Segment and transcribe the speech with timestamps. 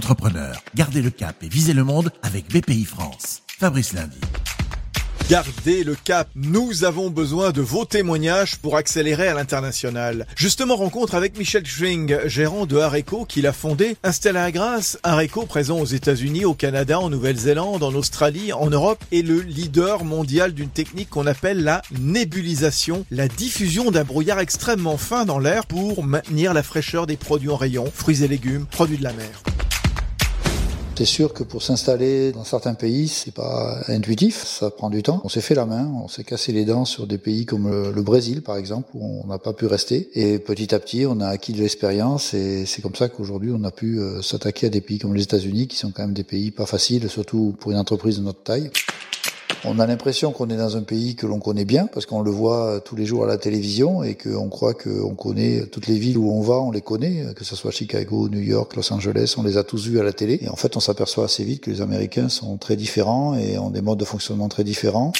[0.00, 0.62] entrepreneurs.
[0.74, 3.42] Gardez le cap et visez le monde avec BPI France.
[3.58, 4.16] Fabrice Lundi.
[5.28, 6.30] Gardez le cap.
[6.34, 10.26] Nous avons besoin de vos témoignages pour accélérer à l'international.
[10.36, 13.98] Justement, rencontre avec Michel Schwing, gérant de Areco, qu'il a fondé.
[14.02, 19.04] Installé à Grasse, Areco, présent aux États-Unis, au Canada, en Nouvelle-Zélande, en Australie, en Europe,
[19.12, 24.96] est le leader mondial d'une technique qu'on appelle la nébulisation, la diffusion d'un brouillard extrêmement
[24.96, 28.96] fin dans l'air pour maintenir la fraîcheur des produits en rayon, fruits et légumes, produits
[28.96, 29.42] de la mer.
[31.00, 35.22] C'est sûr que pour s'installer dans certains pays, c'est pas intuitif, ça prend du temps.
[35.24, 38.02] On s'est fait la main, on s'est cassé les dents sur des pays comme le,
[38.02, 40.10] Brésil par exemple, où on n'a pas pu rester.
[40.12, 43.64] Et petit à petit, on a acquis de l'expérience et c'est comme ça qu'aujourd'hui, on
[43.64, 46.22] a pu euh, s'attaquer à des pays comme les États-Unis, qui sont quand même des
[46.22, 48.70] pays pas faciles, surtout pour une entreprise de notre taille.
[49.64, 52.30] On a l'impression qu'on est dans un pays que l'on connaît bien parce qu'on le
[52.30, 56.16] voit tous les jours à la télévision et qu'on croit qu'on connaît toutes les villes
[56.16, 59.42] où on va, on les connaît, que ce soit Chicago, New York, Los Angeles, on
[59.42, 60.38] les a tous vus à la télé.
[60.40, 63.68] Et en fait, on s'aperçoit assez vite que les Américains sont très différents et ont
[63.68, 65.12] des modes de fonctionnement très différents.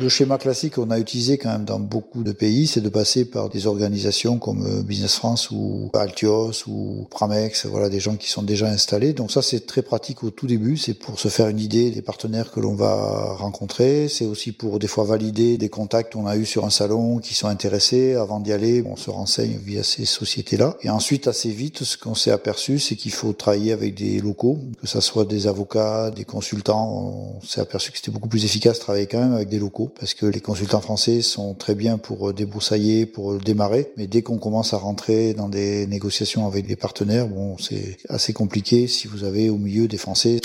[0.00, 3.26] Le schéma classique qu'on a utilisé quand même dans beaucoup de pays, c'est de passer
[3.26, 8.30] par des organisations comme euh, Business France ou Altios ou Pramex, voilà des gens qui
[8.30, 9.12] sont déjà installés.
[9.12, 12.00] Donc ça c'est très pratique au tout début, c'est pour se faire une idée des
[12.00, 16.36] partenaires que l'on va rencontrer, c'est aussi pour des fois valider des contacts qu'on a
[16.36, 18.14] eu sur un salon qui sont intéressés.
[18.14, 20.78] Avant d'y aller, on se renseigne via ces sociétés-là.
[20.80, 24.58] Et ensuite assez vite, ce qu'on s'est aperçu, c'est qu'il faut travailler avec des locaux,
[24.80, 28.78] que ça soit des avocats, des consultants, on s'est aperçu que c'était beaucoup plus efficace
[28.78, 31.98] de travailler quand même avec des locaux parce que les consultants français sont très bien
[31.98, 36.46] pour euh, débroussailler, pour euh, démarrer, mais dès qu'on commence à rentrer dans des négociations
[36.46, 40.40] avec des partenaires, bon, c'est assez compliqué si vous avez au milieu des Français.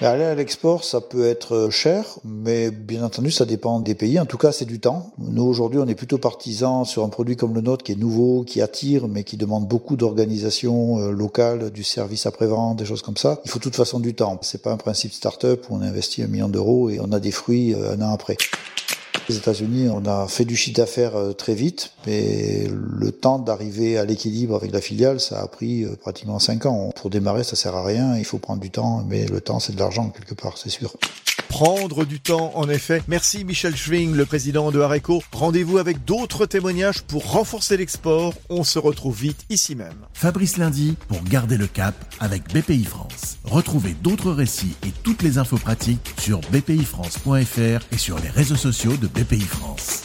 [0.00, 4.20] Aller à l'export, ça peut être euh, cher, mais bien entendu, ça dépend des pays.
[4.20, 5.10] En tout cas, c'est du temps.
[5.18, 8.44] Nous, aujourd'hui, on est plutôt partisans sur un produit comme le nôtre qui est nouveau,
[8.44, 13.40] qui attire, mais qui demande beaucoup d'organisation locale, du service après-vente, des choses comme ça.
[13.44, 14.38] Il faut de toute façon du temps.
[14.42, 17.32] C'est pas un principe start-up où on investit un million d'euros et on a des
[17.32, 18.36] fruits un an après.
[19.28, 23.98] Les États-Unis, on a fait du chiffre d'affaires euh, très vite, mais le temps d'arriver
[23.98, 26.90] à l'équilibre avec la filiale, ça a pris euh, pratiquement 5 ans.
[26.96, 29.74] Pour démarrer, ça sert à rien, il faut prendre du temps, mais le temps, c'est
[29.74, 30.94] de l'argent quelque part, c'est sûr.
[31.48, 33.02] Prendre du temps, en effet.
[33.08, 35.22] Merci Michel Schwing, le président de Areco.
[35.32, 38.34] Rendez-vous avec d'autres témoignages pour renforcer l'export.
[38.48, 40.06] On se retrouve vite ici même.
[40.12, 43.38] Fabrice Lundi pour garder le cap avec BPI France.
[43.44, 48.96] Retrouvez d'autres récits et toutes les infos pratiques sur bpifrance.fr et sur les réseaux sociaux
[48.96, 49.97] de BPI France.